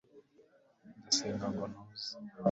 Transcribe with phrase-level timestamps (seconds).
[0.97, 2.09] ndasenga ngo ntuze